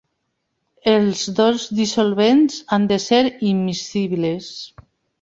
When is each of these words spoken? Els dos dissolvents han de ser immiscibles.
Els 0.91 1.21
dos 1.41 1.67
dissolvents 1.81 2.59
han 2.79 2.91
de 2.95 3.01
ser 3.07 3.23
immiscibles. 3.55 4.53